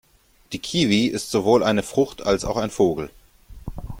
[0.51, 3.11] Die Kiwi ist sowohl eine Frucht, als auch ein Vogel.